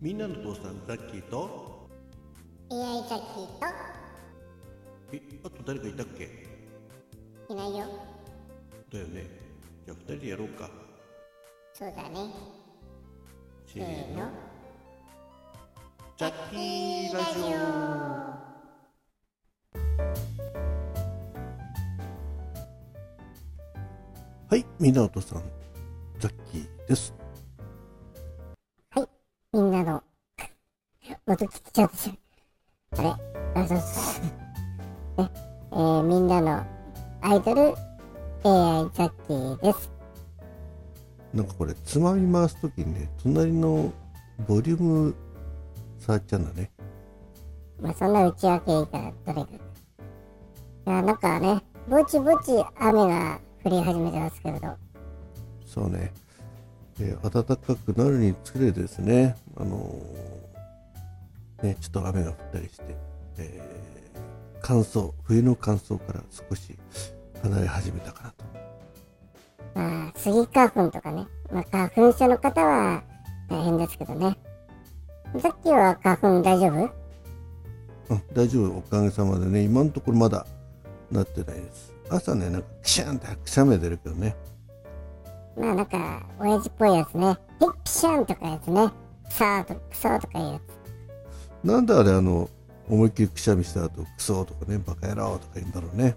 [0.00, 1.88] みんなの父さんザッキーと
[2.70, 3.46] ？AI ザッキー
[5.12, 6.28] えあと誰かいたっけ？
[7.48, 7.86] といないよ。
[8.92, 9.26] だよね。
[9.84, 10.70] じゃあ二人でやろうか。
[11.72, 12.30] そうだね。
[13.66, 14.28] せせーの。
[16.18, 17.60] ザッキーラジオ。
[24.50, 25.42] はいみんなの父さん
[26.18, 27.14] ザッキーです
[31.32, 32.12] 音聞きちゃうでしょ
[32.98, 33.08] あれ
[33.62, 35.22] あそうそう。
[35.22, 35.30] ね
[35.70, 36.66] えー、みんなの
[37.20, 37.74] アイドル AI
[38.92, 39.92] ザッキーです。
[41.32, 43.92] なんかこれつまみ回すときにね隣の
[44.48, 45.14] ボリューム
[46.00, 46.72] 触っちゃうんだね。
[47.80, 49.50] まあそんな内訳いいからどれか。
[49.52, 54.76] いやなんかねぼちぼち雨が降り始めてますけれど。
[55.64, 56.12] そうね、
[56.98, 60.49] えー暖かくなるにつれですね、あのー
[61.62, 62.96] ね、ちょっと雨が降ったりして、
[63.38, 64.20] えー
[64.62, 66.78] 乾燥、冬の乾燥から少し
[67.42, 68.44] 離れ始めたかなと。
[69.74, 73.02] まあスギ花粉とかね、まあ、花粉症の方は
[73.48, 74.36] 大変ですけどね。
[75.38, 76.90] さっきは花粉大丈夫？
[78.10, 80.46] うん、大丈夫、おかげさまでね、今のところまだ
[81.10, 81.94] なってないです。
[82.10, 84.36] 朝ね、なんかクシャンってくしゃみが出るけどね、
[85.56, 87.36] まあなんか親父っぽいやつね。
[87.58, 88.90] ピッピシャンとかやつね。
[89.26, 90.79] クサーとクソとかいうやつ
[91.64, 92.48] なんであれ、あの、
[92.88, 96.16] 思いっきりくしゃみした後、クソとかね、バカ野郎とか言うんだろうね。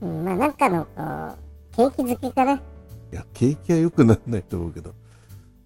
[0.00, 0.86] うん、まあなんかの
[1.76, 2.60] こう景気づけかない
[3.10, 4.94] や、景気は良くならないと思うけど、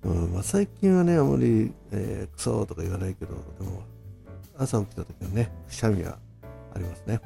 [0.04, 3.82] うんまあ、最近はね、あまり、えークソとか言わないけど、でも、
[4.56, 6.18] 朝起きた時はね、くしゃみは
[6.74, 7.20] ありますね。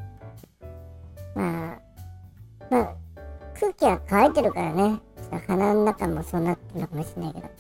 [1.34, 1.80] まあ
[2.70, 2.94] まあ
[3.58, 7.50] 空気は乾いてるからねちょっと鼻の中もそうなってるのかもしれないけど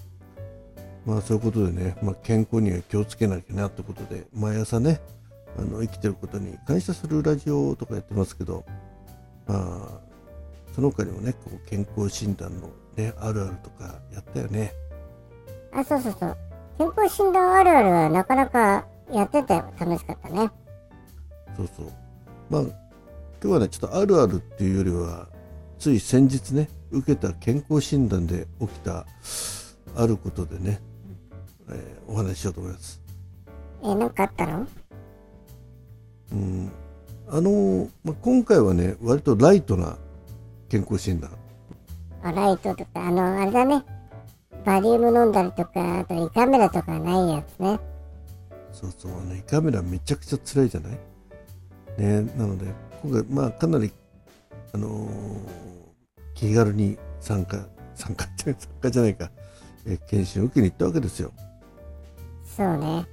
[1.04, 5.00] まあ、そういうことでね、まあ、健康には気をつけなきゃなってことで、毎朝ね、
[5.58, 8.64] あの生きてることに感謝するラジオとかやってますけど、
[9.46, 10.12] まあ、
[10.74, 14.72] その他にもね、こう健康診断のね、あるあるとかやったよね。
[15.72, 16.36] あそうそうそう
[16.78, 20.50] 健康診断あるあるはなかなかやってて楽しかったね
[21.56, 21.86] そうそう。
[22.50, 22.72] まあ、今
[23.42, 25.28] 日はね、ちょっとあるあるっていうよりは、
[25.78, 29.06] つい先日ね、受けた健康診断で起きた
[29.96, 30.80] あることでね、
[31.70, 33.00] えーお話ししようと思います。
[33.84, 34.66] えなんかあったの？
[36.32, 36.72] うん、
[37.28, 39.96] あの、まあ、今回はね、割とライトな
[40.68, 41.30] 健康診断。
[42.22, 43.84] あライトとかあのあれだね
[44.64, 47.80] バリウム飲んだりとかあと胃カメラとかないやつね
[48.72, 50.98] そうそう、あの胃カメラめちゃくちゃ辛いじゃない？
[51.98, 52.66] ね、なので、
[53.02, 53.92] 今回、まあ、かなり、
[54.72, 55.08] あのー
[56.34, 59.30] 気軽に参加、参加って、参加じゃないか、
[59.86, 61.32] え検診を受けに行ったわけですよ。
[62.56, 63.06] そうね。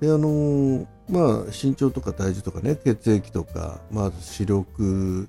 [0.00, 5.28] で、あのーまあ、身長とか体重とかね、血液とか、まず視力、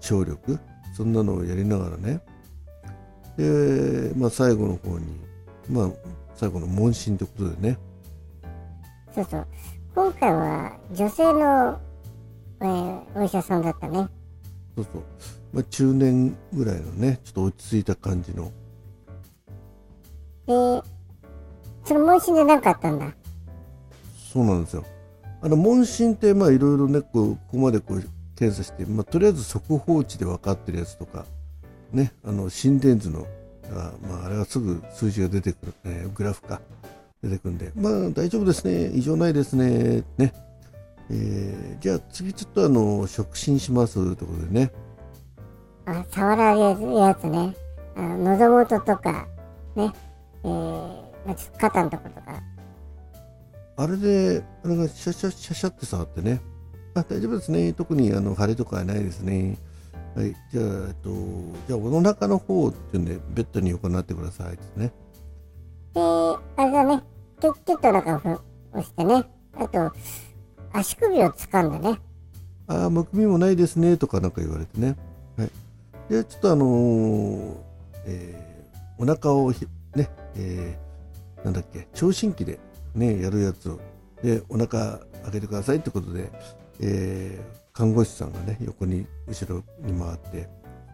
[0.00, 0.58] 聴力、
[0.96, 2.20] そんなのをやりながらね、
[3.36, 5.06] で、まあ、最後の方に、
[5.70, 5.90] まあ、
[6.34, 7.78] 最後の問診ということでね、
[9.14, 9.46] そうそう。
[9.94, 11.80] 今回は女性の、
[12.60, 14.08] えーお医者さんだったね。
[14.76, 15.02] そうそう、
[15.52, 18.52] まあ、中年ぐらいのね、ちょっと落ち着いた感じの、
[20.46, 20.82] で
[21.88, 23.10] その問診で何かあったんだ？
[24.30, 24.84] そうなんですよ。
[25.40, 28.04] あの問診って、まあ、いろいろね、こうここまでこう
[28.36, 31.24] 検査して、まあ、とりあえず速報値で分かってるやつとか、
[31.92, 33.26] ね、あの心電図の、
[33.72, 36.60] あまあ、あれはすぐ数字が出てくる、えーグラフか、
[37.22, 40.34] 出てくるんで、まあ、大丈夫ですね、異常ないですね、ね。
[41.10, 44.72] えーじゃあ次ちょっとあの触診しますということでね、
[45.86, 47.56] あ触られるやつね。
[47.96, 49.26] あの喉元とか
[49.74, 49.92] ね。
[50.44, 52.42] えーまあ、ちょっと肩のとことか
[53.76, 56.40] あれで、あれがシャシャシャシャって触ってね、
[56.94, 59.58] あ大丈夫ですね、特にあの腫れとかはないですね。
[60.16, 61.10] はい、じゃあ、えっと、
[61.68, 64.90] じゃあ、お腹の方っていうんで、ベッドに横になってくださいですね。
[65.92, 67.02] であれだね
[67.40, 68.40] キュッキュッと中を
[68.72, 69.24] 押してね
[69.56, 69.92] あと
[70.72, 71.98] 足首を掴んでね
[72.68, 74.96] ああ、むくみもないですね、とかなんか言われてね。
[75.36, 75.50] はい。
[76.08, 77.54] で、ちょっとあのー
[78.06, 78.48] えー
[79.00, 80.87] お腹をひ、ね、えー
[81.44, 82.58] なんだっけ、聴診器で
[82.94, 83.78] ね、やるやつを、
[84.22, 86.30] で、お腹開けてくださいってことで、
[86.80, 90.48] えー看護師さんがね、横に、後ろに回って、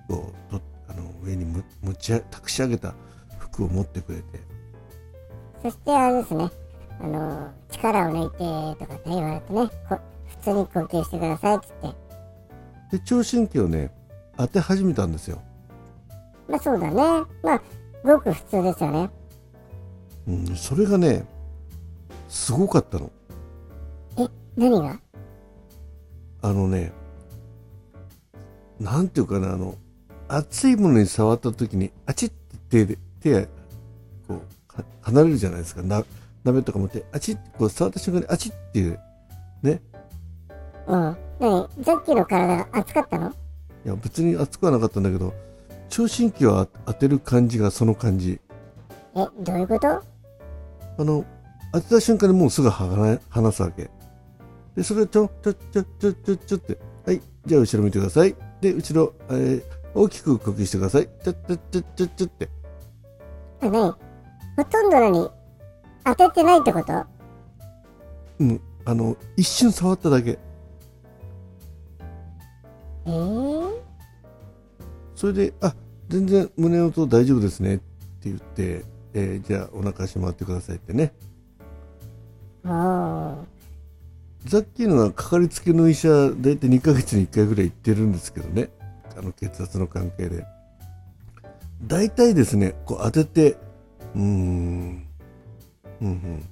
[0.04, 2.94] 服をとあの上にむ持ち上託し上げた
[3.38, 4.24] 服を持ってくれて、
[5.62, 6.50] そしてあれですね。
[7.00, 11.72] あの力を抜いてとかって言われてねこ普通に呼吸してくださいっつっ
[12.90, 12.98] て。
[12.98, 13.90] で、聴診器をね、
[14.36, 15.40] 当て始めたんですよ。
[16.48, 16.94] まあそうだね。
[17.42, 17.62] まあ
[18.04, 19.10] ごく普通ですよね
[20.26, 21.24] うん、それがね
[22.28, 23.10] すごかったの。
[24.18, 24.98] え、何が？
[26.42, 26.92] あのね
[28.80, 29.76] なんていうかなあの
[30.28, 33.42] 熱いものに触った時にあちって手で手が
[34.26, 35.82] こうか離れるじゃないですか。
[35.82, 36.04] な
[36.42, 38.98] 鍋とか持ってあちってこう触った瞬間にあちっていう
[39.62, 39.80] ね。
[40.86, 41.16] うん。
[41.40, 41.68] 何？
[41.80, 43.30] ザッキーの体が熱かったの？
[43.30, 45.34] いや別に熱くはなかったんだけど
[45.88, 48.40] 聴診器を当てる感じがその感じ。
[49.14, 50.02] え、どういうこと？
[50.98, 51.24] あの
[51.72, 53.90] 当てた瞬間にもうすぐ離離すわけ。
[54.76, 58.34] でそれをちょちょちょちょちょちょってはいじゃあ後ろ見てください。
[58.60, 59.62] で後ろ、えー
[59.96, 61.08] 大きく呼吸してください。
[61.22, 62.48] ちょちょちょちょちょって。
[63.60, 63.96] あ、何ほ
[64.68, 65.30] とんど何
[66.04, 67.06] 当ててないってこと？
[68.40, 70.36] うんあの一瞬触っただけ。
[73.06, 73.70] えー、
[75.14, 75.76] それで「あ
[76.08, 77.84] 全然胸の音大丈夫ですね」って
[78.24, 78.84] 言って、
[79.14, 81.12] えーじゃあお腹しまってくださいってね。
[82.64, 83.44] も
[84.44, 88.68] ザッキーのはかかりつけの医者大体2ヶ月に1回ぐらい行ってるんですけどね。
[89.16, 90.44] あの血圧の関係で。
[91.86, 93.52] 大体ですねこう当てて
[94.14, 95.06] うーん
[96.00, 96.44] うんうん。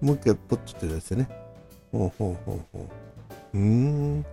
[0.00, 1.28] もう一回ポッと手出してね。
[1.90, 2.88] ほうほうほうほ
[3.54, 3.58] う。
[3.58, 4.26] うーん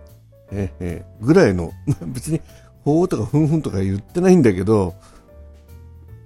[0.50, 1.24] えーえー。
[1.24, 1.72] ぐらいの
[2.06, 2.40] 別に
[2.84, 4.94] ほうとかふんふんとか言ってないんだけど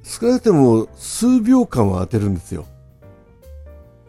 [0.07, 2.65] 少なくても数秒間は当てるんですよ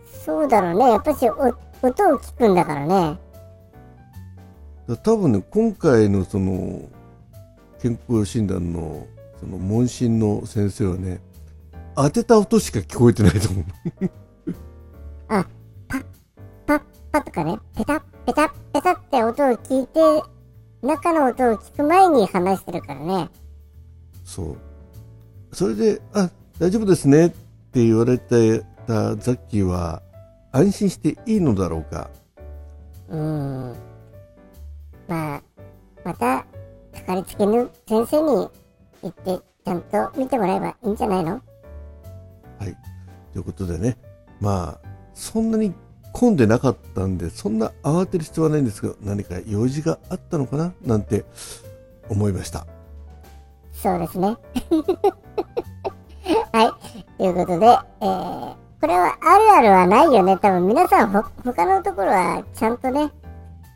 [0.06, 0.92] う、そうだろうね。
[0.92, 3.18] やっぱしお音を聞くんだからね。
[5.04, 6.88] 多分ね今回のその
[7.82, 9.08] 健康診断の
[9.40, 11.20] その問診の先生はね
[11.96, 13.66] 当てた音しか聞こえてないと思う
[15.30, 15.46] あ、
[15.88, 16.06] パッ、
[16.68, 20.24] パッ、パッとかね、ペタッ、ペタッ、ペタッって音を聞いて、
[20.82, 23.30] 中の音を聞く前に話してるからね。
[24.24, 24.67] そう
[25.58, 30.04] それで「あ大丈夫ですね」って言われてたザッキーは
[30.52, 32.12] 安心していいのだろうか？
[33.10, 33.76] うーん。
[35.08, 35.42] まあ、
[36.04, 36.46] また、
[36.94, 38.50] かかりつけの先生に
[39.02, 41.32] 行って、ちゃんと見てもらえばいいんじゃないの？
[41.32, 41.40] は
[42.68, 42.78] い。
[43.34, 43.98] ということでね。
[44.40, 45.74] まあそんなに
[46.14, 50.72] 混んでなかったんでそんな慌てる必要はないんですけど何か用事があったのかな？
[50.86, 51.26] なんて
[52.10, 52.68] 思いました
[53.82, 54.28] そうですね。
[56.52, 56.72] はい。
[57.18, 57.66] ということで、
[58.02, 60.38] えー、これはあるあるはないよね。
[60.38, 63.12] 多分皆さんほ、他のところはちゃんとね、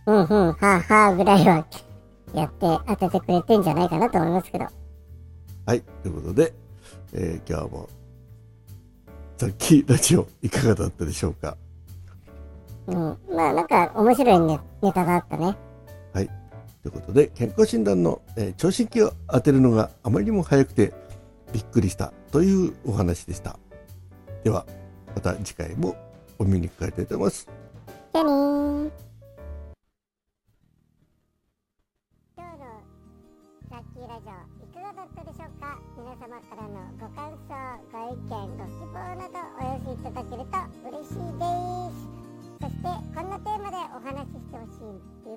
[0.06, 1.66] うんうん、はあはあぐらいは
[2.34, 4.66] やって当ててくれてんじゃないかなと思いますけど。
[5.66, 6.54] はい、ということで、
[7.14, 7.88] えー今日も、
[9.38, 11.56] ザッキーラジオいかがだったでしょうか？
[12.88, 13.18] うん。
[13.32, 15.56] まあなんか面白いネネタだったね。
[16.84, 20.94] はい、ということで、健康診断の、えー聴診器を当てるのがあまりにも早くて
[21.54, 23.60] びっくりしたというお話でした。
[24.44, 24.66] では、
[25.14, 25.96] また次回も
[26.40, 27.48] お耳にかかりたいと思います。
[28.14, 28.92] じゃあねー。
[32.38, 32.66] 今日の
[33.70, 34.32] ラッキーラジオ
[34.64, 35.78] いかがだったでしょうか？
[35.96, 37.54] 皆様からのご感想、
[37.92, 40.58] ご意見、ご希望などお寄せいただけると
[40.90, 41.46] 嬉しいで
[41.94, 42.10] す。
[42.62, 45.31] そしてこんなテーマでお話ししてほしい